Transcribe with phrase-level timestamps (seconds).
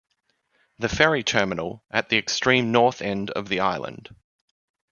[0.79, 4.09] The ferry terminal at the extreme north end of the island.